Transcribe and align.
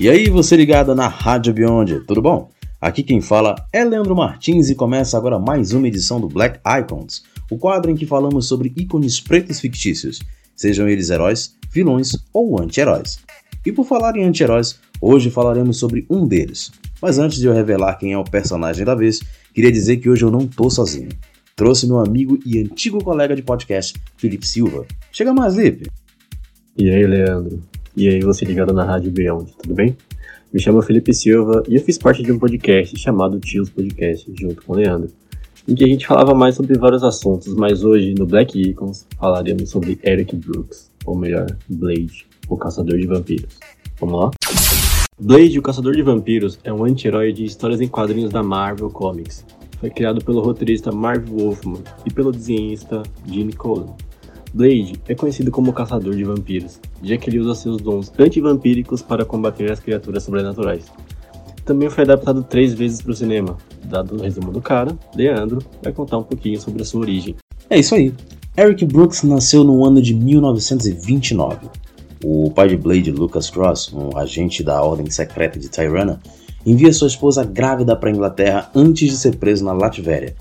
E 0.00 0.10
aí, 0.10 0.28
você 0.28 0.56
ligado 0.56 0.92
na 0.92 1.06
Rádio 1.06 1.54
Beyond, 1.54 2.00
tudo 2.00 2.20
bom? 2.20 2.50
Aqui 2.80 3.00
quem 3.00 3.20
fala 3.20 3.54
é 3.72 3.84
Leandro 3.84 4.16
Martins 4.16 4.68
e 4.68 4.74
começa 4.74 5.16
agora 5.16 5.38
mais 5.38 5.72
uma 5.72 5.86
edição 5.86 6.20
do 6.20 6.28
Black 6.28 6.58
Icons, 6.66 7.22
o 7.48 7.56
quadro 7.56 7.92
em 7.92 7.94
que 7.94 8.04
falamos 8.04 8.48
sobre 8.48 8.72
ícones 8.76 9.20
pretos 9.20 9.60
fictícios, 9.60 10.20
sejam 10.56 10.88
eles 10.88 11.10
heróis, 11.10 11.54
vilões 11.70 12.16
ou 12.32 12.60
anti-heróis. 12.60 13.20
E 13.64 13.70
por 13.70 13.86
falar 13.86 14.16
em 14.16 14.24
anti-heróis, 14.24 14.80
hoje 15.00 15.30
falaremos 15.30 15.78
sobre 15.78 16.04
um 16.10 16.26
deles. 16.26 16.72
Mas 17.00 17.16
antes 17.16 17.38
de 17.38 17.46
eu 17.46 17.54
revelar 17.54 17.94
quem 17.94 18.12
é 18.12 18.18
o 18.18 18.24
personagem 18.24 18.84
da 18.84 18.96
vez, 18.96 19.20
queria 19.54 19.70
dizer 19.70 19.98
que 19.98 20.10
hoje 20.10 20.24
eu 20.24 20.30
não 20.30 20.44
tô 20.44 20.68
sozinho. 20.70 21.10
Trouxe 21.54 21.86
meu 21.86 22.00
amigo 22.00 22.36
e 22.44 22.58
antigo 22.58 23.02
colega 23.02 23.36
de 23.36 23.42
podcast, 23.42 23.94
Felipe 24.16 24.44
Silva. 24.44 24.86
Chega 25.12 25.32
mais, 25.32 25.54
Lipe! 25.54 25.86
E 26.76 26.90
aí, 26.90 27.06
Leandro? 27.06 27.62
E 27.96 28.08
aí, 28.08 28.20
você 28.22 28.44
ligado 28.44 28.72
na 28.72 28.82
Rádio 28.82 29.12
Beyond, 29.12 29.54
tudo 29.62 29.72
bem? 29.72 29.96
Me 30.52 30.58
chamo 30.58 30.82
Felipe 30.82 31.14
Silva 31.14 31.62
e 31.68 31.76
eu 31.76 31.80
fiz 31.80 31.96
parte 31.96 32.24
de 32.24 32.32
um 32.32 32.40
podcast 32.40 32.98
chamado 32.98 33.38
Tios 33.38 33.70
Podcast, 33.70 34.28
junto 34.34 34.64
com 34.64 34.72
o 34.72 34.76
Leandro, 34.76 35.12
em 35.68 35.76
que 35.76 35.84
a 35.84 35.86
gente 35.86 36.04
falava 36.04 36.34
mais 36.34 36.56
sobre 36.56 36.76
vários 36.76 37.04
assuntos, 37.04 37.54
mas 37.54 37.84
hoje, 37.84 38.12
no 38.18 38.26
Black 38.26 38.60
Icons, 38.60 39.06
falaremos 39.16 39.70
sobre 39.70 39.96
Eric 40.02 40.34
Brooks, 40.34 40.90
ou 41.06 41.16
melhor, 41.16 41.46
Blade, 41.68 42.26
o 42.48 42.56
Caçador 42.56 42.98
de 42.98 43.06
Vampiros. 43.06 43.60
Vamos 44.00 44.20
lá? 44.20 44.30
Blade, 45.16 45.56
o 45.56 45.62
Caçador 45.62 45.94
de 45.94 46.02
Vampiros, 46.02 46.58
é 46.64 46.72
um 46.72 46.84
anti-herói 46.84 47.32
de 47.32 47.44
histórias 47.44 47.80
em 47.80 47.86
quadrinhos 47.86 48.32
da 48.32 48.42
Marvel 48.42 48.90
Comics. 48.90 49.46
Foi 49.78 49.88
criado 49.88 50.24
pelo 50.24 50.40
roteirista 50.40 50.90
Marv 50.90 51.28
Wolfman 51.28 51.78
e 52.04 52.12
pelo 52.12 52.32
desenhista 52.32 53.04
Gene 53.24 53.52
Colan. 53.52 53.94
Blade 54.54 54.94
é 55.08 55.16
conhecido 55.16 55.50
como 55.50 55.72
caçador 55.72 56.14
de 56.14 56.22
vampiros, 56.22 56.78
já 57.02 57.16
que 57.16 57.28
ele 57.28 57.40
usa 57.40 57.56
seus 57.56 57.82
dons 57.82 58.12
antivampíricos 58.16 59.02
para 59.02 59.24
combater 59.24 59.72
as 59.72 59.80
criaturas 59.80 60.22
sobrenaturais. 60.22 60.84
Também 61.64 61.90
foi 61.90 62.04
adaptado 62.04 62.40
três 62.44 62.72
vezes 62.72 63.02
para 63.02 63.10
o 63.10 63.16
cinema. 63.16 63.56
Dado 63.84 64.14
o 64.14 64.22
resumo 64.22 64.52
do 64.52 64.60
cara, 64.60 64.96
Leandro 65.16 65.58
vai 65.82 65.92
contar 65.92 66.18
um 66.18 66.22
pouquinho 66.22 66.60
sobre 66.60 66.82
a 66.82 66.84
sua 66.84 67.00
origem. 67.00 67.34
É 67.68 67.80
isso 67.80 67.96
aí. 67.96 68.14
Eric 68.56 68.84
Brooks 68.84 69.24
nasceu 69.24 69.64
no 69.64 69.84
ano 69.84 70.00
de 70.00 70.14
1929. 70.14 71.66
O 72.24 72.48
pai 72.52 72.68
de 72.68 72.76
Blade, 72.76 73.10
Lucas 73.10 73.50
Cross, 73.50 73.92
um 73.92 74.16
agente 74.16 74.62
da 74.62 74.80
Ordem 74.80 75.10
Secreta 75.10 75.58
de 75.58 75.68
Tyrana, 75.68 76.20
envia 76.64 76.92
sua 76.92 77.08
esposa 77.08 77.42
grávida 77.42 77.96
para 77.96 78.08
a 78.08 78.12
Inglaterra 78.12 78.70
antes 78.72 79.10
de 79.10 79.16
ser 79.16 79.34
preso 79.34 79.64
na 79.64 79.72
Latvéria. 79.72 80.36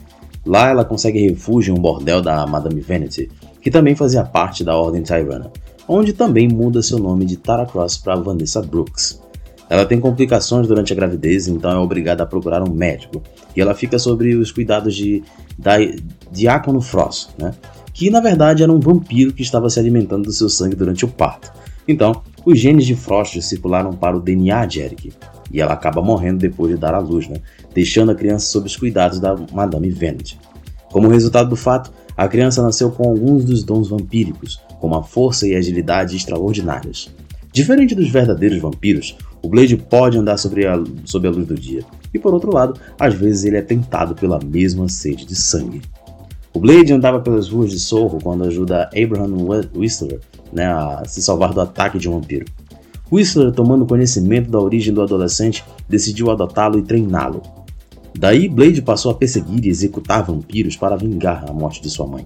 Lá 0.46 0.70
ela 0.70 0.86
consegue 0.86 1.28
refúgio 1.28 1.74
em 1.74 1.78
um 1.80 1.82
bordel 1.82 2.22
da 2.22 2.46
Madame 2.46 2.80
Vanity, 2.82 3.30
que 3.64 3.72
também 3.72 3.96
fazia 3.96 4.26
parte 4.26 4.62
da 4.62 4.76
Ordem 4.76 5.02
Tyrana, 5.02 5.50
onde 5.88 6.12
também 6.12 6.50
muda 6.50 6.82
seu 6.82 7.00
nome 7.00 7.26
de 7.26 7.38
Tara 7.38 7.66
Cross 7.66 7.98
para 7.98 8.16
Vanessa 8.16 8.62
Brooks. 8.62 9.22
Ela 9.70 9.86
tem 9.86 10.02
complicações 10.02 10.68
durante 10.68 10.92
a 10.92 10.96
gravidez, 10.96 11.48
então 11.48 11.72
é 11.72 11.78
obrigada 11.78 12.24
a 12.24 12.26
procurar 12.26 12.62
um 12.62 12.72
médico, 12.72 13.24
e 13.56 13.62
ela 13.62 13.74
fica 13.74 13.98
sob 13.98 14.36
os 14.36 14.52
cuidados 14.52 14.94
de 14.94 15.24
Diácono 16.30 16.82
Frost, 16.82 17.30
né? 17.40 17.54
que 17.94 18.10
na 18.10 18.20
verdade 18.20 18.64
era 18.64 18.72
um 18.72 18.80
vampiro 18.80 19.32
que 19.32 19.42
estava 19.42 19.70
se 19.70 19.80
alimentando 19.80 20.26
do 20.26 20.34
seu 20.34 20.50
sangue 20.50 20.76
durante 20.76 21.06
o 21.06 21.08
parto. 21.08 21.52
Então, 21.88 22.22
os 22.46 22.60
genes 22.60 22.86
de 22.86 22.96
Frost 22.96 23.42
circularam 23.42 23.94
para 23.94 24.18
o 24.18 24.20
DNA 24.20 24.66
de 24.66 24.82
Eric, 24.82 25.14
e 25.50 25.62
ela 25.62 25.74
acaba 25.74 26.02
morrendo 26.02 26.40
depois 26.40 26.74
de 26.74 26.78
dar 26.78 26.94
à 26.94 27.00
luz, 27.00 27.30
né? 27.30 27.38
deixando 27.74 28.12
a 28.12 28.16
criança 28.16 28.48
sob 28.48 28.68
os 28.68 28.76
cuidados 28.76 29.20
da 29.20 29.36
Madame 29.54 29.90
Vanity. 29.90 30.38
Como 30.94 31.08
resultado 31.08 31.50
do 31.50 31.56
fato, 31.56 31.92
a 32.16 32.28
criança 32.28 32.62
nasceu 32.62 32.92
com 32.92 33.10
alguns 33.10 33.44
dos 33.44 33.64
dons 33.64 33.90
vampíricos, 33.90 34.62
como 34.80 34.94
a 34.94 35.02
força 35.02 35.48
e 35.48 35.56
agilidade 35.56 36.16
extraordinárias. 36.16 37.10
Diferente 37.52 37.96
dos 37.96 38.10
verdadeiros 38.10 38.60
vampiros, 38.60 39.18
o 39.42 39.50
Blade 39.50 39.76
pode 39.76 40.20
andar 40.20 40.38
sobre 40.38 40.68
a, 40.68 40.80
sob 41.04 41.28
a 41.28 41.32
luz 41.32 41.48
do 41.48 41.56
dia, 41.56 41.84
e 42.14 42.20
por 42.20 42.32
outro 42.32 42.54
lado, 42.54 42.80
às 43.00 43.16
vezes 43.16 43.44
ele 43.44 43.58
é 43.58 43.62
tentado 43.64 44.14
pela 44.14 44.40
mesma 44.40 44.88
sede 44.88 45.26
de 45.26 45.34
sangue. 45.36 45.82
O 46.54 46.60
Blade 46.60 46.94
andava 46.94 47.20
pelas 47.20 47.50
ruas 47.50 47.72
de 47.72 47.80
Sorro 47.80 48.20
quando 48.22 48.44
ajuda 48.44 48.88
Abraham 48.96 49.48
Whistler 49.76 50.20
né, 50.52 50.68
a 50.68 51.02
se 51.08 51.24
salvar 51.24 51.54
do 51.54 51.62
ataque 51.62 51.98
de 51.98 52.08
um 52.08 52.20
vampiro. 52.20 52.46
Whistler, 53.12 53.52
tomando 53.52 53.88
conhecimento 53.88 54.52
da 54.52 54.60
origem 54.60 54.94
do 54.94 55.02
adolescente, 55.02 55.66
decidiu 55.90 56.30
adotá-lo 56.30 56.78
e 56.78 56.84
treiná-lo. 56.84 57.42
Daí, 58.18 58.48
Blade 58.48 58.82
passou 58.82 59.12
a 59.12 59.16
perseguir 59.16 59.66
e 59.66 59.70
executar 59.70 60.24
vampiros 60.24 60.78
para 60.78 60.96
vingar 60.96 61.46
a 61.50 61.54
morte 61.54 61.82
de 61.82 61.90
sua 61.90 62.08
mãe. 62.08 62.26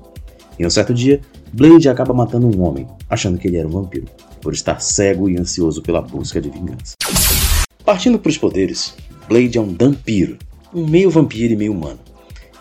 Em 0.60 0.66
um 0.66 0.70
certo 0.70 0.94
dia, 0.94 1.22
Blade 1.54 1.88
acaba 1.88 2.14
matando 2.14 2.48
um 2.48 2.62
homem, 2.62 2.88
achando 3.10 3.38
que 3.38 3.48
ele 3.48 3.58
era 3.58 3.68
um 3.68 3.72
vampiro, 3.72 4.08
por 4.42 4.54
estar 4.54 4.80
cego 4.80 5.30
e 5.30 5.38
ansioso 5.38 5.82
pela 5.82 6.02
busca 6.02 6.42
de 6.42 6.50
vingança. 6.50 6.96
Partindo 7.86 8.20
para 8.20 8.30
os 8.30 8.38
poderes, 8.38 8.96
Blade 9.30 9.58
é 9.58 9.62
um 9.62 9.74
vampiro, 9.74 10.38
um 10.74 10.86
meio 10.86 11.10
vampiro 11.10 11.54
e 11.54 11.58
meio 11.58 11.72
humano. 11.72 12.00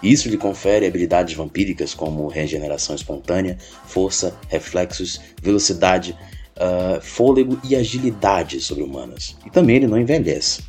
Isso 0.03 0.29
lhe 0.29 0.37
confere 0.37 0.87
habilidades 0.87 1.35
vampíricas 1.35 1.95
como 1.95 2.29
regeneração 2.29 2.95
espontânea, 2.95 3.59
força, 3.87 4.37
reflexos, 4.49 5.21
velocidade, 5.43 6.17
uh, 6.57 7.01
fôlego 7.01 7.59
e 7.65 7.75
agilidade 7.75 8.61
sobre-humanas. 8.61 9.37
E 9.45 9.51
também 9.51 9.77
ele 9.77 9.87
não 9.87 9.99
envelhece. 9.99 10.63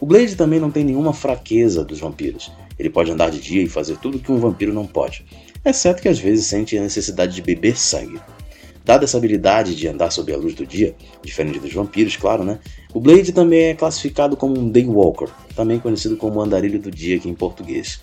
O 0.00 0.06
Blade 0.06 0.36
também 0.36 0.60
não 0.60 0.70
tem 0.70 0.84
nenhuma 0.84 1.12
fraqueza 1.12 1.84
dos 1.84 2.00
vampiros. 2.00 2.52
Ele 2.78 2.90
pode 2.90 3.10
andar 3.10 3.30
de 3.30 3.40
dia 3.40 3.62
e 3.62 3.68
fazer 3.68 3.96
tudo 3.96 4.18
que 4.18 4.30
um 4.30 4.38
vampiro 4.38 4.72
não 4.72 4.86
pode, 4.86 5.24
exceto 5.64 6.02
que 6.02 6.08
às 6.08 6.18
vezes 6.18 6.46
sente 6.46 6.76
a 6.76 6.82
necessidade 6.82 7.34
de 7.34 7.40
beber 7.40 7.78
sangue. 7.78 8.20
Dada 8.84 9.04
essa 9.04 9.16
habilidade 9.16 9.74
de 9.74 9.88
andar 9.88 10.10
sob 10.10 10.32
a 10.32 10.36
luz 10.36 10.54
do 10.54 10.64
dia, 10.64 10.94
diferente 11.24 11.58
dos 11.58 11.72
vampiros, 11.72 12.16
claro, 12.16 12.44
né? 12.44 12.60
O 12.94 13.00
Blade 13.00 13.32
também 13.32 13.64
é 13.64 13.74
classificado 13.74 14.36
como 14.36 14.56
um 14.56 14.70
Daywalker, 14.70 15.28
também 15.56 15.80
conhecido 15.80 16.16
como 16.16 16.40
andarilho 16.40 16.78
do 16.78 16.90
dia 16.90 17.16
aqui 17.16 17.28
em 17.28 17.34
português. 17.34 18.00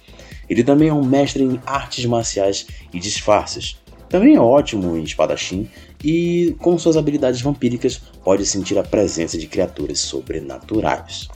Ele 0.50 0.62
também 0.62 0.90
é 0.90 0.94
um 0.94 1.06
mestre 1.06 1.42
em 1.42 1.58
artes 1.66 2.04
marciais 2.06 2.68
e 2.94 3.00
disfarces. 3.00 3.78
Também 4.10 4.36
é 4.36 4.40
ótimo 4.42 4.98
em 4.98 5.04
espadachim 5.04 5.70
e, 6.04 6.54
com 6.60 6.78
suas 6.78 6.98
habilidades 6.98 7.40
vampíricas, 7.40 8.02
pode 8.24 8.46
sentir 8.46 8.78
a 8.78 8.84
presença 8.84 9.38
de 9.38 9.48
criaturas 9.48 10.00
sobrenaturais. 10.00 11.30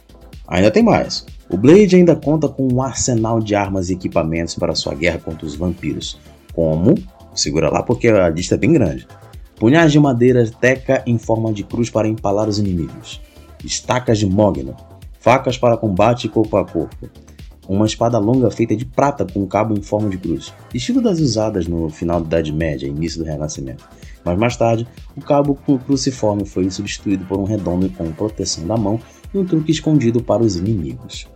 Ainda 0.47 0.71
tem 0.71 0.81
mais. 0.81 1.25
O 1.49 1.57
Blade 1.57 1.95
ainda 1.95 2.15
conta 2.15 2.47
com 2.47 2.67
um 2.71 2.81
arsenal 2.81 3.39
de 3.39 3.53
armas 3.53 3.89
e 3.89 3.93
equipamentos 3.93 4.55
para 4.55 4.75
sua 4.75 4.93
guerra 4.93 5.19
contra 5.19 5.45
os 5.45 5.55
vampiros, 5.55 6.19
como, 6.53 6.95
segura 7.33 7.69
lá 7.69 7.83
porque 7.83 8.07
a 8.07 8.29
lista 8.29 8.55
é 8.55 8.57
bem 8.57 8.73
grande, 8.73 9.07
punhais 9.55 9.91
de 9.91 9.99
madeira 9.99 10.49
teca 10.49 11.03
em 11.05 11.17
forma 11.17 11.51
de 11.53 11.63
cruz 11.63 11.89
para 11.89 12.07
empalar 12.07 12.47
os 12.47 12.59
inimigos, 12.59 13.21
estacas 13.63 14.19
de 14.19 14.25
mogno, 14.25 14.75
facas 15.19 15.57
para 15.57 15.77
combate 15.77 16.27
corpo 16.27 16.57
a 16.57 16.65
corpo, 16.65 17.09
uma 17.67 17.85
espada 17.85 18.17
longa 18.17 18.49
feita 18.49 18.75
de 18.75 18.85
prata 18.85 19.25
com 19.25 19.45
cabo 19.45 19.77
em 19.77 19.81
forma 19.81 20.09
de 20.09 20.17
cruz, 20.17 20.53
estilo 20.73 21.01
das 21.01 21.19
usadas 21.19 21.67
no 21.67 21.89
final 21.89 22.19
da 22.21 22.39
Idade 22.39 22.53
Média 22.53 22.87
e 22.87 22.89
início 22.89 23.19
do 23.19 23.25
Renascimento. 23.25 23.87
Mas 24.23 24.37
mais 24.37 24.57
tarde, 24.57 24.87
o 25.15 25.21
cabo 25.21 25.57
cruciforme 25.85 26.45
foi 26.45 26.69
substituído 26.69 27.25
por 27.25 27.39
um 27.39 27.45
redondo 27.45 27.89
com 27.89 28.11
proteção 28.11 28.67
da 28.67 28.75
mão 28.75 28.99
e 29.33 29.37
um 29.37 29.45
truque 29.45 29.71
escondido 29.71 30.21
para 30.21 30.43
os 30.43 30.55
inimigos. 30.55 31.27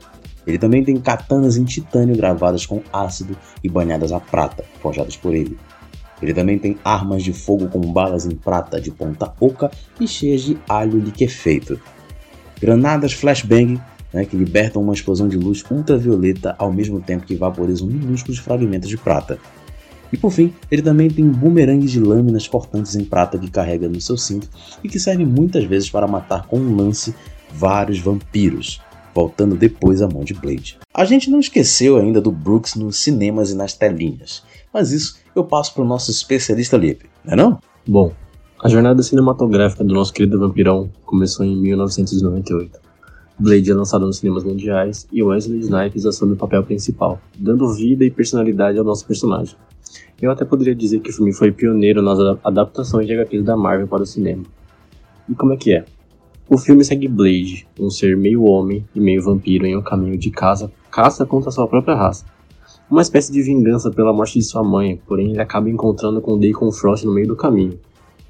Ele 0.46 0.58
também 0.58 0.84
tem 0.84 0.98
katanas 0.98 1.58
em 1.58 1.64
titânio 1.64 2.16
gravadas 2.16 2.66
com 2.66 2.82
ácido 2.92 3.38
e 3.64 3.70
banhadas 3.70 4.12
a 4.12 4.20
prata, 4.20 4.64
forjadas 4.82 5.16
por 5.16 5.36
ele. 5.36 5.58
Ele 6.22 6.34
também 6.34 6.58
tem 6.58 6.78
armas 6.84 7.24
de 7.24 7.34
fogo 7.34 7.68
com 7.68 7.80
balas 7.80 8.26
em 8.26 8.36
prata 8.36 8.80
de 8.80 8.92
ponta 8.92 9.32
oca 9.40 9.72
e 10.00 10.08
cheias 10.08 10.42
de 10.42 10.58
alho 10.68 11.00
liquefeito. 11.00 11.80
Granadas 12.60 13.14
flashbang 13.14 13.82
né, 14.14 14.26
que 14.26 14.36
libertam 14.36 14.82
uma 14.82 14.94
explosão 14.94 15.28
de 15.28 15.38
luz 15.38 15.64
ultravioleta 15.70 16.56
ao 16.58 16.72
mesmo 16.72 17.02
tempo 17.02 17.26
que 17.26 17.36
vaporizam 17.36 17.88
minúsculos 17.88 18.40
fragmentos 18.40 18.90
de 18.90 18.98
prata. 18.98 19.40
E 20.12 20.18
por 20.18 20.32
fim, 20.32 20.54
ele 20.70 20.82
também 20.82 21.10
tem 21.10 21.26
bumerangues 21.26 21.92
de 21.92 22.00
lâminas 22.00 22.48
cortantes 22.48 22.96
em 22.96 23.06
prata 23.06 23.40
que 23.40 23.50
carrega 23.50 23.88
no 23.88 24.02
seu 24.02 24.18
cinto 24.18 24.50
e 24.84 24.90
que 24.90 25.00
serve 25.00 25.26
muitas 25.26 25.64
vezes 25.64 25.90
para 25.90 26.06
matar 26.06 26.48
com 26.48 26.60
um 26.60 26.76
lance 26.76 27.16
vários 27.54 28.00
vampiros, 28.00 28.82
voltando 29.14 29.56
depois 29.56 30.02
à 30.02 30.08
mão 30.08 30.24
de 30.24 30.34
Blade. 30.34 30.80
A 30.94 31.06
gente 31.06 31.30
não 31.30 31.40
esqueceu 31.40 31.98
ainda 31.98 32.22
do 32.22 32.32
Brooks 32.32 32.76
nos 32.76 32.98
cinemas 32.98 33.52
e 33.52 33.56
nas 33.56 33.74
telinhas, 33.74 34.44
mas 34.74 34.92
isso 34.92 35.20
eu 35.36 35.44
passo 35.44 35.74
para 35.74 35.84
o 35.84 35.88
nosso 35.88 36.12
especialista 36.12 36.78
Lipe, 36.78 37.10
não 37.26 37.34
é 37.34 37.36
não? 37.36 37.60
Bom, 37.88 38.14
a 38.64 38.70
jornada 38.70 39.02
cinematográfica 39.02 39.84
do 39.84 39.94
nosso 39.94 40.14
querido 40.14 40.40
vampirão 40.40 40.90
começou 41.06 41.46
em 41.46 41.56
1998. 41.56 42.80
Blade 43.40 43.72
é 43.72 43.74
lançado 43.74 44.06
nos 44.06 44.18
cinemas 44.18 44.44
mundiais 44.44 45.08
e 45.12 45.24
Wesley 45.24 45.62
Snipes 45.62 46.06
assume 46.06 46.34
o 46.34 46.38
papel 46.38 46.64
principal, 46.64 47.20
dando 47.40 47.74
vida 47.74 48.06
e 48.06 48.12
personalidade 48.12 48.78
ao 48.78 48.86
nosso 48.86 49.06
personagem. 49.08 49.56
Eu 50.22 50.30
até 50.30 50.46
poderia 50.46 50.76
dizer 50.76 51.00
que 51.00 51.10
o 51.10 51.14
filme 51.14 51.34
foi 51.34 51.52
pioneiro 51.52 52.04
nas 52.04 52.20
adaptações 52.44 53.08
de 53.08 53.14
HQs 53.14 53.44
da 53.44 53.58
Marvel 53.58 53.88
para 53.88 54.04
o 54.04 54.06
cinema. 54.06 54.44
E 55.28 55.34
como 55.34 55.54
é 55.54 55.58
que 55.58 55.74
é? 55.74 55.86
O 56.54 56.58
filme 56.58 56.84
segue 56.84 57.08
Blade, 57.08 57.66
um 57.80 57.90
ser 57.90 58.18
meio 58.18 58.44
homem 58.44 58.86
e 58.94 59.00
meio 59.00 59.24
vampiro 59.24 59.66
em 59.66 59.78
um 59.78 59.82
caminho 59.82 60.18
de 60.18 60.30
caça, 60.30 60.70
caça 60.92 61.26
contra 61.26 61.50
sua 61.50 61.66
própria 61.66 61.96
raça. 61.96 62.26
Uma 62.90 63.02
espécie 63.02 63.32
de 63.32 63.42
vingança 63.42 63.90
pela 63.90 64.12
morte 64.12 64.38
de 64.38 64.44
sua 64.44 64.62
mãe, 64.62 65.00
porém 65.08 65.32
ele 65.32 65.40
acaba 65.40 65.70
encontrando 65.70 66.20
com 66.20 66.38
Deacon 66.38 66.70
Frost 66.70 67.06
no 67.06 67.14
meio 67.14 67.26
do 67.26 67.38
caminho. 67.38 67.80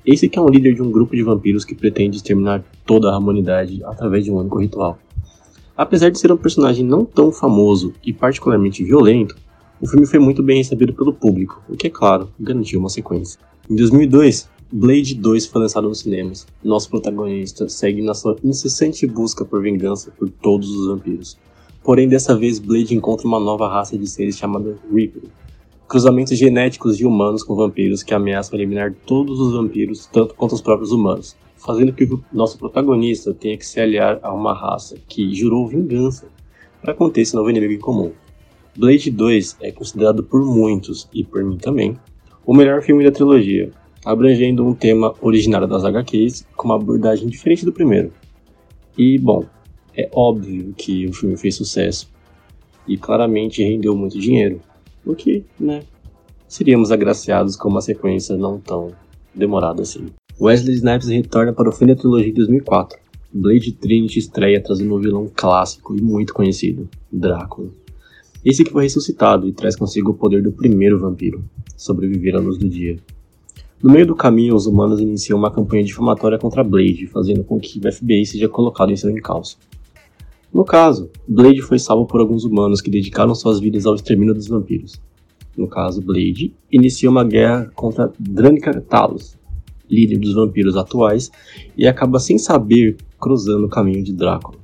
Esse 0.06 0.30
que 0.30 0.38
é 0.38 0.42
um 0.42 0.50
líder 0.50 0.76
de 0.76 0.84
um 0.84 0.92
grupo 0.92 1.16
de 1.16 1.24
vampiros 1.24 1.66
que 1.66 1.74
pretende 1.74 2.18
exterminar 2.18 2.64
toda 2.86 3.10
a 3.10 3.18
humanidade 3.18 3.84
através 3.86 4.24
de 4.24 4.30
um 4.32 4.36
único 4.36 4.60
ritual. 4.60 5.00
Apesar 5.76 6.12
de 6.12 6.20
ser 6.20 6.32
um 6.32 6.38
personagem 6.38 6.86
não 6.86 7.04
tão 7.04 7.32
famoso 7.32 7.92
e 8.06 8.14
particularmente 8.14 8.84
violento, 8.84 9.36
o 9.82 9.88
filme 9.88 10.06
foi 10.06 10.20
muito 10.20 10.44
bem 10.44 10.58
recebido 10.58 10.94
pelo 10.94 11.12
público, 11.12 11.60
o 11.68 11.76
que, 11.76 11.88
é 11.88 11.90
claro, 11.90 12.30
garantiu 12.40 12.80
uma 12.80 12.90
sequência. 12.90 13.40
Em 13.68 13.76
2002, 13.76 14.48
Blade 14.74 15.16
2 15.16 15.48
foi 15.48 15.64
lançado 15.64 15.90
nos 15.90 16.00
cinemas. 16.00 16.48
Nosso 16.64 16.90
protagonista 16.90 17.68
segue 17.68 18.02
na 18.02 18.14
sua 18.14 18.38
incessante 18.42 19.06
busca 19.06 19.44
por 19.44 19.62
vingança 19.62 20.12
por 20.12 20.30
todos 20.30 20.70
os 20.70 20.88
vampiros. 20.88 21.38
Porém, 21.84 22.08
dessa 22.08 22.38
vez, 22.38 22.58
Blade 22.58 22.96
encontra 22.96 23.28
uma 23.28 23.38
nova 23.38 23.68
raça 23.68 23.98
de 23.98 24.08
seres 24.08 24.38
chamada 24.38 24.78
Reaper. 24.90 25.24
Cruzamentos 25.90 26.38
genéticos 26.38 26.98
de 26.98 27.06
humanos 27.06 27.44
com 27.44 27.54
vampiros 27.54 28.02
que 28.02 28.14
ameaçam 28.14 28.58
eliminar 28.58 28.96
todos 29.06 29.42
os 29.42 29.52
vampiros, 29.52 30.06
tanto 30.06 30.36
quanto 30.36 30.56
os 30.56 30.62
próprios 30.62 30.94
humanos, 30.94 31.36
fazendo 31.58 31.92
que 31.92 32.06
o 32.06 32.24
nosso 32.32 32.58
protagonista 32.58 33.34
tenha 33.34 33.58
que 33.58 33.66
se 33.66 33.78
aliar 33.78 34.22
a 34.24 34.34
uma 34.34 34.54
raça 34.54 34.96
que 35.06 35.36
jurou 35.36 35.68
vingança 35.68 36.30
para 36.82 36.94
conter 36.94 37.24
esse 37.24 37.36
novo 37.36 37.50
inimigo 37.50 37.74
em 37.74 37.80
comum. 37.80 38.14
Blade 38.78 39.12
2 39.12 39.58
é 39.60 39.72
considerado 39.74 40.24
por 40.24 40.46
muitos, 40.46 41.10
e 41.12 41.26
por 41.26 41.44
mim 41.44 41.58
também, 41.58 42.00
o 42.46 42.54
melhor 42.56 42.82
filme 42.82 43.04
da 43.04 43.12
trilogia, 43.12 43.70
abrangendo 44.06 44.66
um 44.66 44.74
tema 44.74 45.14
originário 45.22 45.68
das 45.68 45.84
HQs 45.84 46.46
com 46.56 46.68
uma 46.68 46.76
abordagem 46.76 47.28
diferente 47.28 47.66
do 47.66 47.74
primeiro. 47.74 48.12
E, 48.98 49.18
bom, 49.18 49.46
é 49.96 50.10
óbvio 50.14 50.74
que 50.78 51.06
o 51.08 51.14
filme 51.14 51.38
fez 51.38 51.56
sucesso 51.56 52.10
e 52.88 52.98
claramente 52.98 53.64
rendeu 53.64 53.96
muito 53.96 54.20
dinheiro, 54.20 54.60
o 55.06 55.16
que, 55.16 55.46
né, 55.60 55.84
seríamos 56.48 56.92
agraciados 56.92 57.56
com 57.56 57.70
uma 57.70 57.82
sequência 57.82 58.36
não 58.36 58.60
tão 58.60 58.92
demorada 59.34 59.82
assim. 59.82 60.08
Wesley 60.40 60.76
Snipes 60.76 61.08
retorna 61.08 61.54
para 61.54 61.70
o 61.70 61.72
fim 61.72 61.86
da 61.86 61.96
trilogia 61.96 62.28
de 62.28 62.34
2004. 62.34 63.00
Blade 63.34 63.72
Trinity 63.74 64.20
estreia 64.20 64.62
trazendo 64.62 64.96
um 64.96 65.00
vilão 65.00 65.32
clássico 65.34 65.96
e 65.96 66.02
muito 66.02 66.34
conhecido, 66.34 66.90
Drácula. 67.12 67.70
Esse 68.44 68.64
que 68.64 68.72
foi 68.72 68.84
ressuscitado 68.84 69.48
e 69.48 69.54
traz 69.54 69.76
consigo 69.76 70.12
o 70.12 70.14
poder 70.16 70.42
do 70.42 70.52
primeiro 70.52 71.00
vampiro, 71.00 71.46
sobreviver 71.78 72.36
à 72.36 72.40
luz 72.40 72.58
do 72.58 72.68
dia. 72.68 72.98
No 73.84 73.92
meio 73.92 74.06
do 74.06 74.16
caminho, 74.16 74.56
os 74.56 74.68
humanos 74.68 75.00
iniciam 75.00 75.40
uma 75.40 75.50
campanha 75.50 75.84
difamatória 75.84 76.38
contra 76.38 76.64
Blade, 76.64 77.08
fazendo 77.08 77.44
com 77.44 77.60
que 77.60 77.80
o 77.80 77.92
FBI 77.92 78.24
seja 78.28 78.48
colocado 78.48 78.92
em 78.92 78.96
seu 78.96 79.10
encalço. 79.10 79.58
No 80.54 80.64
caso, 80.64 81.10
Blade 81.28 81.64
foi 81.64 81.80
salvo 81.80 82.06
por 82.06 82.20
alguns 82.20 82.44
humanos 82.44 82.80
que 82.80 82.92
dedicaram 82.92 83.34
suas 83.34 83.60
vidas 83.60 83.88
ao 83.88 83.96
extermínio 83.96 84.36
dos 84.36 84.48
vampiros. 84.48 85.02
No 85.58 85.68
caso, 85.68 86.00
Blade 86.00 86.54
inicia 86.72 87.10
uma 87.10 87.24
guerra 87.24 87.72
contra 87.74 88.14
Dranica 88.20 88.80
Talos, 88.82 89.36
líder 89.90 90.20
dos 90.20 90.36
vampiros 90.36 90.78
atuais, 90.78 91.32
e 91.76 91.88
acaba 91.88 92.20
sem 92.20 92.38
saber 92.38 92.98
cruzando 93.20 93.66
o 93.66 93.70
caminho 93.70 94.04
de 94.04 94.14
Drácula. 94.14 94.60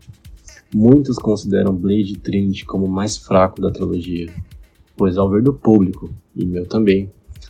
Muitos 0.75 1.17
consideram 1.17 1.73
Blade 1.73 2.19
Trinity 2.19 2.65
como 2.65 2.85
o 2.85 2.91
mais 2.91 3.17
fraco 3.17 3.61
da 3.61 3.71
trilogia, 3.71 4.31
pois 4.95 5.17
ao 5.17 5.27
ver 5.27 5.41
do 5.41 5.53
público, 5.53 6.09
e 6.35 6.45
meu 6.45 6.67
também, 6.67 7.09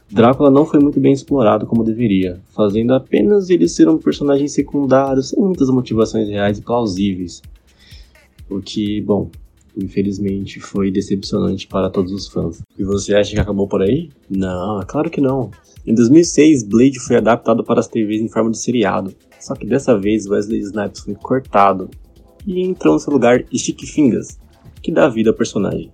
Drácula 0.09 0.49
não 0.49 0.65
foi 0.65 0.79
muito 0.79 0.99
bem 0.99 1.11
explorado 1.11 1.65
como 1.65 1.83
deveria, 1.83 2.39
fazendo 2.55 2.93
apenas 2.93 3.49
ele 3.49 3.67
ser 3.67 3.89
um 3.89 3.97
personagem 3.97 4.47
secundário 4.47 5.21
sem 5.21 5.37
muitas 5.37 5.69
motivações 5.69 6.29
reais 6.29 6.57
e 6.57 6.61
plausíveis, 6.61 7.41
o 8.49 8.61
que, 8.61 9.01
bom, 9.01 9.29
infelizmente 9.75 10.61
foi 10.61 10.89
decepcionante 10.89 11.67
para 11.67 11.89
todos 11.89 12.13
os 12.13 12.27
fãs. 12.27 12.61
E 12.77 12.83
você 12.83 13.13
acha 13.15 13.33
que 13.33 13.39
acabou 13.39 13.67
por 13.67 13.81
aí? 13.81 14.09
Não, 14.29 14.81
é 14.81 14.85
claro 14.85 15.09
que 15.09 15.19
não. 15.19 15.51
Em 15.85 15.93
2006, 15.93 16.63
Blade 16.63 16.99
foi 16.99 17.17
adaptado 17.17 17.63
para 17.63 17.79
as 17.81 17.87
TVs 17.87 18.21
em 18.21 18.29
forma 18.29 18.51
de 18.51 18.57
seriado, 18.57 19.13
só 19.39 19.55
que 19.55 19.67
dessa 19.67 19.97
vez 19.97 20.25
Wesley 20.25 20.61
Snipes 20.61 21.01
foi 21.01 21.15
cortado 21.15 21.89
e 22.45 22.61
entrou 22.61 22.93
no 22.93 22.99
seu 22.99 23.11
lugar 23.11 23.43
Stick 23.53 23.85
Fingers, 23.85 24.39
que 24.81 24.91
dá 24.91 25.09
vida 25.09 25.31
ao 25.31 25.35
personagem. 25.35 25.91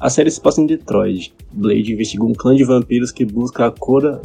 A 0.00 0.08
série 0.08 0.30
se 0.30 0.40
passa 0.40 0.60
em 0.60 0.66
Detroit. 0.66 1.34
Blade 1.52 1.92
investiga 1.92 2.24
um 2.24 2.32
clã 2.32 2.54
de 2.54 2.62
vampiros 2.62 3.10
que 3.10 3.24
busca 3.24 3.66
a 3.66 3.70
cura 3.70 4.22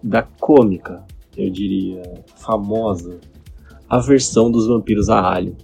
da 0.00 0.22
cômica, 0.22 1.02
eu 1.36 1.50
diria, 1.50 2.02
famosa, 2.36 3.18
a 3.88 3.98
versão 3.98 4.50
dos 4.52 4.68
vampiros 4.68 5.10
a 5.10 5.20
alho. 5.20 5.56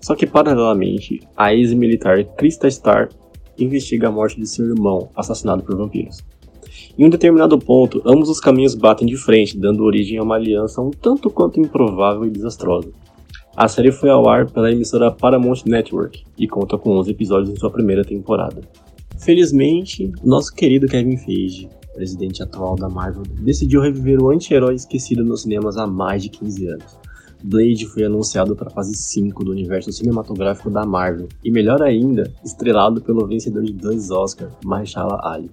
Só 0.00 0.16
que, 0.16 0.26
paralelamente, 0.26 1.20
a 1.36 1.54
ex-militar 1.54 2.24
Krista 2.36 2.66
Starr 2.66 3.10
investiga 3.56 4.08
a 4.08 4.10
morte 4.10 4.40
de 4.40 4.48
seu 4.48 4.66
irmão, 4.66 5.10
assassinado 5.14 5.62
por 5.62 5.76
vampiros. 5.76 6.24
Em 6.98 7.04
um 7.04 7.10
determinado 7.10 7.56
ponto, 7.58 8.02
ambos 8.04 8.28
os 8.28 8.40
caminhos 8.40 8.74
batem 8.74 9.06
de 9.06 9.16
frente, 9.16 9.56
dando 9.56 9.84
origem 9.84 10.18
a 10.18 10.22
uma 10.24 10.34
aliança 10.34 10.80
um 10.80 10.90
tanto 10.90 11.30
quanto 11.30 11.60
improvável 11.60 12.24
e 12.24 12.30
desastrosa. 12.30 12.90
A 13.56 13.68
série 13.68 13.90
foi 13.90 14.10
ao 14.10 14.28
ar 14.28 14.50
pela 14.50 14.70
emissora 14.70 15.10
Paramount 15.10 15.62
Network 15.64 16.24
e 16.36 16.46
conta 16.46 16.76
com 16.76 16.90
11 16.98 17.10
episódios 17.10 17.48
em 17.48 17.56
sua 17.56 17.70
primeira 17.70 18.04
temporada. 18.04 18.60
Felizmente, 19.16 20.12
nosso 20.22 20.54
querido 20.54 20.86
Kevin 20.86 21.16
Feige, 21.16 21.66
presidente 21.94 22.42
atual 22.42 22.76
da 22.76 22.86
Marvel, 22.86 23.22
decidiu 23.40 23.80
reviver 23.80 24.22
o 24.22 24.28
anti-herói 24.28 24.74
esquecido 24.74 25.24
nos 25.24 25.40
cinemas 25.40 25.78
há 25.78 25.86
mais 25.86 26.22
de 26.22 26.28
15 26.28 26.68
anos. 26.68 26.98
Blade 27.42 27.86
foi 27.86 28.04
anunciado 28.04 28.54
para 28.54 28.68
a 28.68 28.74
fase 28.74 28.94
5 28.94 29.42
do 29.42 29.52
universo 29.52 29.90
cinematográfico 29.90 30.68
da 30.68 30.84
Marvel, 30.84 31.26
e 31.42 31.50
melhor 31.50 31.80
ainda, 31.80 32.30
estrelado 32.44 33.00
pelo 33.00 33.26
vencedor 33.26 33.64
de 33.64 33.72
dois 33.72 34.10
Oscars, 34.10 34.52
Mahershala 34.66 35.18
Ali. 35.22 35.50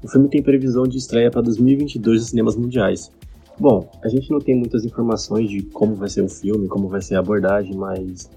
O 0.00 0.06
filme 0.08 0.28
tem 0.28 0.40
previsão 0.40 0.84
de 0.84 0.96
estreia 0.96 1.28
para 1.28 1.42
2022 1.42 2.20
nos 2.20 2.30
cinemas 2.30 2.54
mundiais. 2.54 3.10
Bom, 3.58 3.90
a 4.02 4.08
gente 4.08 4.30
não 4.30 4.38
tem 4.38 4.56
muitas 4.56 4.84
informações 4.84 5.48
de 5.48 5.62
como 5.62 5.94
vai 5.94 6.08
ser 6.08 6.22
o 6.22 6.28
filme, 6.28 6.68
como 6.68 6.88
vai 6.88 7.00
ser 7.00 7.16
a 7.16 7.20
abordagem, 7.20 7.74
mas 7.74 8.30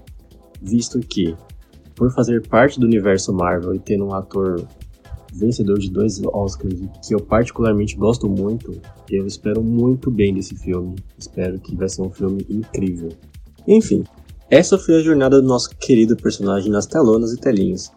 visto 0.60 1.00
que, 1.00 1.34
por 1.94 2.12
fazer 2.12 2.46
parte 2.46 2.78
do 2.78 2.86
universo 2.86 3.32
Marvel 3.32 3.74
e 3.74 3.78
tendo 3.78 4.04
um 4.04 4.14
ator 4.14 4.66
vencedor 5.34 5.78
de 5.78 5.90
dois 5.90 6.20
Oscars, 6.24 6.80
que 7.06 7.14
eu 7.14 7.20
particularmente 7.20 7.96
gosto 7.96 8.28
muito, 8.28 8.80
eu 9.10 9.26
espero 9.26 9.62
muito 9.62 10.10
bem 10.10 10.34
desse 10.34 10.56
filme. 10.56 10.96
Espero 11.18 11.58
que 11.58 11.74
vai 11.76 11.88
ser 11.88 12.02
um 12.02 12.10
filme 12.10 12.44
incrível. 12.48 13.10
Enfim, 13.66 14.04
essa 14.50 14.78
foi 14.78 14.96
a 14.96 15.02
jornada 15.02 15.40
do 15.40 15.46
nosso 15.46 15.70
querido 15.76 16.16
personagem 16.16 16.70
nas 16.70 16.86
telonas 16.86 17.32
e 17.32 17.36
telinhas. 17.36 17.92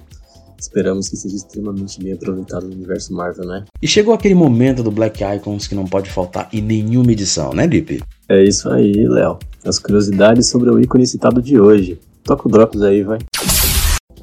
Esperamos 0.60 1.08
que 1.08 1.16
seja 1.16 1.36
extremamente 1.36 2.04
bem 2.04 2.14
aproveitado 2.14 2.68
no 2.68 2.74
universo 2.74 3.14
Marvel, 3.14 3.46
né? 3.46 3.64
E 3.82 3.88
chegou 3.88 4.14
aquele 4.14 4.36
momento 4.36 4.84
do 4.84 4.92
Black 4.92 5.24
Icons 5.24 5.68
que 5.68 5.76
não 5.76 5.86
pode 5.86 6.10
faltar 6.10 6.50
em 6.52 6.62
nenhuma 6.62 7.12
edição, 7.12 7.54
né, 7.54 7.66
Deep? 7.66 8.04
É 8.28 8.44
isso 8.44 8.70
aí, 8.70 9.08
Léo. 9.08 9.40
As 9.64 9.80
curiosidades 9.80 10.48
sobre 10.48 10.70
o 10.70 10.80
ícone 10.80 11.08
citado 11.08 11.42
de 11.42 11.60
hoje. 11.60 12.00
Toca 12.24 12.48
o 12.48 12.52
Drops 12.52 12.82
aí, 12.82 13.04
vai. 13.04 13.20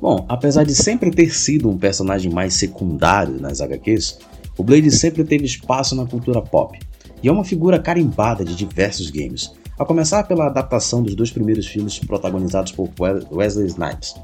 Bom, 0.01 0.27
apesar 0.29 0.65
de 0.65 0.75
sempre 0.75 1.11
ter 1.11 1.35
sido 1.35 1.71
um 1.71 1.79
personagem 1.79 2.31
mais 2.31 2.55
secundário 2.55 3.41
nas 3.41 3.61
HQs, 3.61 4.19
o 4.59 4.63
Blade 4.63 4.91
sempre 4.91 5.25
teve 5.25 5.45
espaço 5.45 5.95
na 5.95 6.07
cultura 6.07 6.43
pop, 6.43 6.79
e 7.23 7.29
é 7.29 7.33
uma 7.33 7.45
figura 7.45 7.79
carimbada 7.79 8.45
de 8.45 8.55
diversos 8.55 9.11
games, 9.11 9.51
a 9.79 9.85
começar 9.85 10.25
pela 10.25 10.47
adaptação 10.47 11.03
dos 11.03 11.15
dois 11.15 11.31
primeiros 11.31 11.67
filmes 11.67 11.99
protagonizados 11.99 12.73
por 12.73 12.91
Wesley 13.33 13.67
Snipes. 13.67 14.15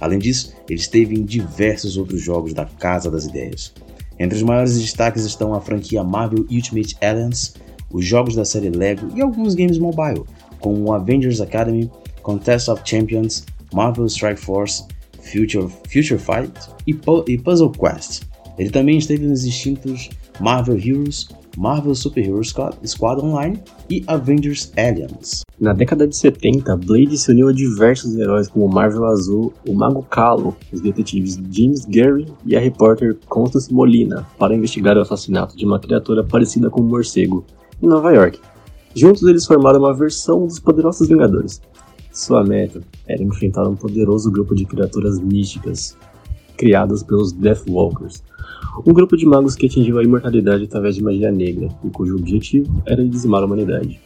Além 0.00 0.18
disso, 0.18 0.54
ele 0.68 0.80
esteve 0.80 1.14
em 1.14 1.24
diversos 1.24 1.96
outros 1.96 2.22
jogos 2.22 2.54
da 2.54 2.64
Casa 2.64 3.10
das 3.10 3.26
Ideias. 3.26 3.72
Entre 4.18 4.36
os 4.36 4.42
maiores 4.42 4.78
destaques 4.80 5.24
estão 5.24 5.54
a 5.54 5.60
franquia 5.60 6.02
Marvel 6.02 6.46
Ultimate 6.50 6.96
Alliance, 7.00 7.52
os 7.90 8.04
jogos 8.04 8.34
da 8.34 8.44
série 8.44 8.70
Lego 8.70 9.08
e 9.16 9.20
alguns 9.20 9.54
games 9.54 9.78
mobile, 9.78 10.24
como 10.60 10.92
Avengers 10.92 11.40
Academy, 11.40 11.90
Contest 12.22 12.68
of 12.68 12.82
Champions, 12.84 13.44
Marvel 13.72 14.06
Strike 14.06 14.40
Force, 14.40 14.84
Future, 15.20 15.68
Future 15.90 16.18
Fight 16.18 16.52
e, 16.86 16.98
e 17.26 17.38
Puzzle 17.38 17.70
Quest. 17.70 18.22
Ele 18.58 18.70
também 18.70 18.98
esteve 18.98 19.26
nos 19.26 19.44
extintos 19.44 20.10
Marvel 20.38 20.76
Heroes, 20.76 21.28
Marvel 21.60 21.94
Super 21.94 22.26
Hero 22.26 22.42
Squad, 22.42 23.22
Online 23.22 23.60
e 23.90 24.02
Avengers 24.06 24.72
Aliens. 24.78 25.42
Na 25.60 25.74
década 25.74 26.08
de 26.08 26.16
70, 26.16 26.74
Blade 26.78 27.18
se 27.18 27.30
uniu 27.30 27.48
a 27.48 27.52
diversos 27.52 28.16
heróis 28.16 28.48
como 28.48 28.66
Marvel 28.66 29.04
Azul, 29.04 29.52
o 29.68 29.74
Mago 29.74 30.02
Calo, 30.04 30.56
os 30.72 30.80
detetives 30.80 31.38
James 31.50 31.84
Gary 31.84 32.24
e 32.46 32.56
a 32.56 32.60
repórter 32.60 33.18
Constance 33.28 33.70
Molina 33.70 34.26
para 34.38 34.54
investigar 34.54 34.96
o 34.96 35.02
assassinato 35.02 35.54
de 35.54 35.66
uma 35.66 35.78
criatura 35.78 36.24
parecida 36.24 36.70
com 36.70 36.80
um 36.80 36.88
morcego 36.88 37.44
em 37.82 37.86
Nova 37.86 38.10
York. 38.10 38.40
Juntos 38.96 39.22
eles 39.24 39.44
formaram 39.44 39.80
uma 39.80 39.92
versão 39.92 40.46
dos 40.46 40.58
Poderosos 40.58 41.08
Vingadores, 41.08 41.60
sua 42.10 42.42
meta 42.42 42.80
era 43.06 43.22
enfrentar 43.22 43.68
um 43.68 43.76
poderoso 43.76 44.30
grupo 44.30 44.54
de 44.54 44.64
criaturas 44.64 45.20
místicas 45.20 45.94
criadas 46.56 47.02
pelos 47.02 47.32
Deathwalkers, 47.32 48.22
um 48.86 48.92
grupo 48.92 49.16
de 49.16 49.26
magos 49.26 49.54
que 49.54 49.66
atingiu 49.66 49.98
a 49.98 50.04
imortalidade 50.04 50.64
através 50.64 50.94
de 50.94 51.02
magia 51.02 51.30
negra 51.30 51.68
e 51.84 51.90
cujo 51.90 52.16
objetivo 52.16 52.82
era 52.86 53.06
dizimar 53.06 53.42
a 53.42 53.46
humanidade. 53.46 54.00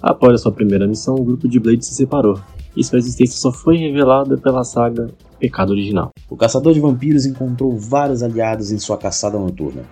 Após 0.00 0.34
a 0.34 0.38
sua 0.38 0.52
primeira 0.52 0.86
missão, 0.86 1.14
o 1.14 1.24
grupo 1.24 1.48
de 1.48 1.58
Blade 1.58 1.84
se 1.84 1.94
separou, 1.94 2.38
e 2.76 2.82
sua 2.84 2.98
existência 2.98 3.38
só 3.38 3.50
foi 3.50 3.76
revelada 3.76 4.36
pela 4.36 4.64
saga 4.64 5.10
Pecado 5.38 5.70
Original. 5.70 6.10
O 6.28 6.36
caçador 6.36 6.72
de 6.72 6.80
vampiros 6.80 7.24
encontrou 7.24 7.76
vários 7.76 8.22
aliados 8.22 8.70
em 8.70 8.78
sua 8.78 8.98
caçada 8.98 9.38
noturna. 9.38 9.82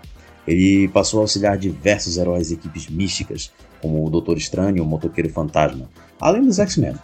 Ele 0.46 0.88
passou 0.88 1.20
a 1.20 1.22
auxiliar 1.22 1.56
diversos 1.56 2.16
heróis 2.16 2.50
e 2.50 2.54
equipes 2.54 2.88
místicas, 2.88 3.52
como 3.80 4.04
o 4.04 4.10
Doutor 4.10 4.36
Estranho 4.36 4.78
e 4.78 4.80
o 4.80 4.84
Motoqueiro 4.84 5.30
Fantasma, 5.30 5.88
além 6.20 6.42
dos 6.42 6.58
X-Men. 6.58 6.94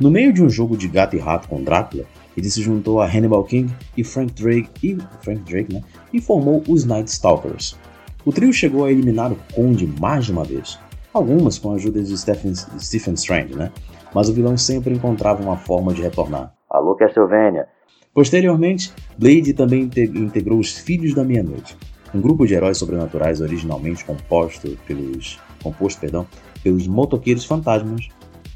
No 0.00 0.10
meio 0.10 0.32
de 0.32 0.42
um 0.42 0.50
jogo 0.50 0.76
de 0.76 0.88
gato 0.88 1.14
e 1.14 1.18
rato 1.18 1.48
com 1.48 1.62
Drácula, 1.62 2.04
ele 2.36 2.50
se 2.50 2.62
juntou 2.62 3.00
a 3.00 3.06
Hannibal 3.06 3.44
King 3.44 3.72
e 3.96 4.02
Frank 4.02 4.32
Drake 4.32 4.70
e, 4.82 4.98
Frank 5.20 5.42
Drake, 5.42 5.72
né, 5.72 5.82
e 6.12 6.20
formou 6.20 6.62
os 6.68 6.84
Night 6.84 7.10
Stalkers. 7.10 7.78
O 8.24 8.32
trio 8.32 8.52
chegou 8.52 8.84
a 8.84 8.92
eliminar 8.92 9.32
o 9.32 9.38
Conde 9.54 9.86
mais 9.86 10.26
de 10.26 10.32
uma 10.32 10.44
vez, 10.44 10.78
algumas 11.12 11.58
com 11.58 11.72
a 11.72 11.74
ajuda 11.74 12.02
de 12.02 12.16
Stephen, 12.16 12.54
Stephen 12.54 13.14
Strange, 13.14 13.54
né? 13.54 13.72
mas 14.14 14.28
o 14.28 14.32
vilão 14.32 14.56
sempre 14.56 14.94
encontrava 14.94 15.42
uma 15.42 15.56
forma 15.56 15.92
de 15.92 16.02
retornar. 16.02 16.52
Alô, 16.70 16.94
Castlevania! 16.94 17.66
Posteriormente, 18.14 18.92
Blade 19.18 19.54
também 19.54 19.90
integrou 19.96 20.58
os 20.58 20.76
Filhos 20.76 21.14
da 21.14 21.24
Meia-Noite, 21.24 21.76
um 22.14 22.20
grupo 22.20 22.46
de 22.46 22.54
heróis 22.54 22.76
sobrenaturais 22.76 23.40
originalmente 23.40 24.04
composto 24.04 24.76
pelos, 24.86 25.40
composto 25.62 26.00
perdão, 26.00 26.26
pelos 26.62 26.86
motoqueiros 26.86 27.44
fantasmas, 27.44 28.08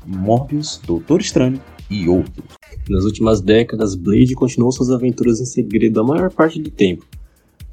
Morbius, 0.04 0.80
Doutor 0.86 1.20
Estranho 1.20 1.60
e 1.90 2.08
outros. 2.08 2.44
Nas 2.88 3.04
últimas 3.04 3.40
décadas, 3.40 3.94
Blade 3.94 4.34
continuou 4.34 4.70
suas 4.70 4.90
aventuras 4.90 5.40
em 5.40 5.46
segredo 5.46 6.00
a 6.00 6.04
maior 6.04 6.30
parte 6.30 6.60
do 6.60 6.70
tempo. 6.70 7.04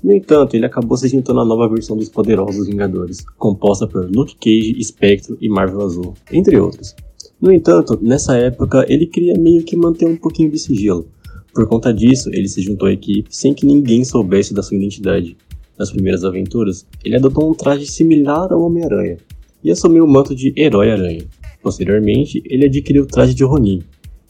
No 0.03 0.11
entanto, 0.11 0.55
ele 0.55 0.65
acabou 0.65 0.97
se 0.97 1.07
juntando 1.07 1.39
à 1.39 1.45
nova 1.45 1.69
versão 1.69 1.95
dos 1.95 2.09
Poderosos 2.09 2.67
Vingadores, 2.67 3.21
composta 3.37 3.87
por 3.87 4.05
Luke 4.13 4.35
Cage, 4.35 4.83
Spectro 4.83 5.37
e 5.39 5.47
Marvel 5.47 5.81
Azul, 5.81 6.13
entre 6.29 6.59
outros. 6.59 6.93
No 7.41 7.49
entanto, 7.49 7.97
nessa 8.01 8.35
época, 8.35 8.85
ele 8.89 9.05
queria 9.05 9.37
meio 9.37 9.63
que 9.63 9.77
manter 9.77 10.05
um 10.05 10.17
pouquinho 10.17 10.51
de 10.51 10.59
sigilo. 10.59 11.07
Por 11.53 11.67
conta 11.67 11.93
disso, 11.93 12.29
ele 12.33 12.49
se 12.49 12.61
juntou 12.61 12.89
à 12.89 12.91
equipe 12.91 13.33
sem 13.33 13.53
que 13.53 13.65
ninguém 13.65 14.03
soubesse 14.03 14.53
da 14.53 14.61
sua 14.61 14.75
identidade. 14.75 15.37
Nas 15.79 15.89
primeiras 15.89 16.25
aventuras, 16.25 16.85
ele 17.05 17.15
adotou 17.15 17.49
um 17.49 17.53
traje 17.53 17.85
similar 17.85 18.51
ao 18.51 18.61
Homem-Aranha 18.61 19.17
e 19.63 19.71
assumiu 19.71 20.03
o 20.03 20.07
manto 20.07 20.35
de 20.35 20.53
Herói-Aranha. 20.57 21.23
Posteriormente, 21.61 22.43
ele 22.45 22.65
adquiriu 22.65 23.03
o 23.03 23.07
traje 23.07 23.33
de 23.33 23.45
Ronin 23.45 23.81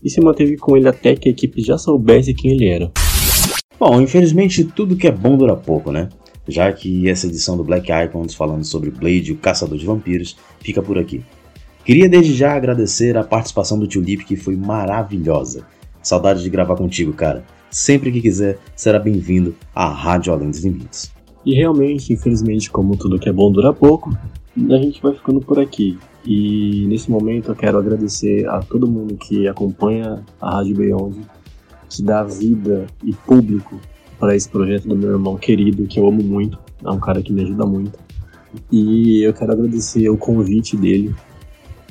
e 0.03 0.09
se 0.09 0.21
manteve 0.21 0.55
com 0.55 0.77
ele 0.77 0.87
até 0.87 1.15
que 1.15 1.29
a 1.29 1.31
equipe 1.31 1.63
já 1.63 1.79
soubesse 1.79 2.33
quem 2.33 2.51
ele 2.51 2.67
era. 2.67 2.91
Bom, 3.79 4.01
infelizmente 4.01 4.63
tudo 4.63 4.95
que 4.95 5.07
é 5.07 5.11
bom 5.11 5.37
dura 5.37 5.55
pouco, 5.55 5.91
né? 5.91 6.09
Já 6.47 6.71
que 6.71 7.09
essa 7.09 7.27
edição 7.27 7.55
do 7.55 7.63
Black 7.63 7.91
Icons 7.91 8.35
falando 8.35 8.63
sobre 8.63 8.91
Blade, 8.91 9.31
o 9.31 9.37
caçador 9.37 9.77
de 9.77 9.85
vampiros, 9.85 10.35
fica 10.59 10.81
por 10.81 10.97
aqui. 10.97 11.23
Queria 11.85 12.07
desde 12.07 12.33
já 12.33 12.53
agradecer 12.53 13.17
a 13.17 13.23
participação 13.23 13.77
do 13.77 13.87
Tio 13.87 14.01
Lip, 14.01 14.23
que 14.23 14.37
foi 14.37 14.55
maravilhosa. 14.55 15.65
Saudade 16.01 16.41
de 16.41 16.49
gravar 16.49 16.75
contigo, 16.75 17.11
cara. 17.13 17.43
Sempre 17.69 18.11
que 18.11 18.21
quiser, 18.21 18.57
será 18.75 18.99
bem-vindo 18.99 19.55
à 19.73 19.89
Rádio 19.89 20.31
Além 20.31 20.49
dos 20.49 20.63
Limites. 20.63 21.11
E 21.45 21.53
realmente, 21.55 22.13
infelizmente, 22.13 22.71
como 22.71 22.95
tudo 22.95 23.19
que 23.19 23.27
é 23.27 23.33
bom 23.33 23.51
dura 23.51 23.73
pouco, 23.73 24.17
a 24.57 24.77
gente 24.77 25.01
vai 25.01 25.13
ficando 25.13 25.41
por 25.41 25.59
aqui. 25.59 25.97
E 26.25 26.85
nesse 26.87 27.11
momento 27.11 27.51
eu 27.51 27.55
quero 27.55 27.77
agradecer 27.77 28.47
a 28.47 28.59
todo 28.59 28.87
mundo 28.87 29.17
que 29.17 29.47
acompanha 29.47 30.23
a 30.39 30.57
Rádio 30.57 30.75
Beyond, 30.75 31.17
que 31.95 32.03
dá 32.03 32.23
vida 32.23 32.87
e 33.03 33.13
público 33.13 33.79
para 34.19 34.35
esse 34.35 34.49
projeto 34.49 34.87
do 34.87 34.95
meu 34.95 35.11
irmão 35.11 35.37
querido, 35.37 35.87
que 35.87 35.99
eu 35.99 36.07
amo 36.07 36.23
muito, 36.23 36.57
é 36.83 36.89
um 36.89 36.99
cara 36.99 37.21
que 37.21 37.31
me 37.33 37.41
ajuda 37.41 37.65
muito. 37.65 37.97
E 38.71 39.21
eu 39.23 39.33
quero 39.33 39.51
agradecer 39.51 40.09
o 40.09 40.17
convite 40.17 40.77
dele 40.77 41.13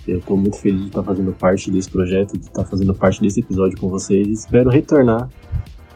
eu 0.07 0.19
estou 0.19 0.37
muito 0.37 0.57
feliz 0.57 0.81
de 0.81 0.87
estar 0.89 1.03
fazendo 1.03 1.33
parte 1.33 1.71
desse 1.71 1.89
projeto, 1.89 2.37
de 2.37 2.45
estar 2.45 2.65
fazendo 2.65 2.93
parte 2.95 3.21
desse 3.21 3.41
episódio 3.41 3.79
com 3.79 3.89
vocês 3.89 4.27
espero 4.27 4.69
retornar 4.69 5.29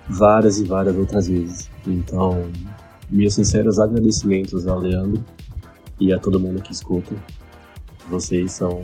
várias 0.08 0.60
e 0.60 0.64
várias 0.64 0.96
outras 0.96 1.26
vezes. 1.26 1.68
Então, 1.86 2.44
meus 3.10 3.34
sinceros 3.34 3.80
agradecimentos 3.80 4.66
ao 4.66 4.78
Leandro 4.78 5.24
e 5.98 6.12
a 6.12 6.18
todo 6.18 6.38
mundo 6.38 6.62
que 6.62 6.72
escuta. 6.72 7.14
Vocês 8.08 8.52
são 8.52 8.82